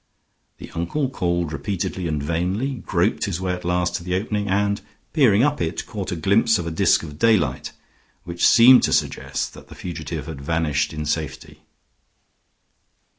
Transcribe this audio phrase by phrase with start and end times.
[0.57, 4.81] The uncle called repeatedly and vainly, groped his way at last to the opening, and,
[5.13, 7.71] peering up it, caught a glimpse of a disk of daylight,
[8.23, 11.61] which seemed to suggest that the fugitive had vanished in safety.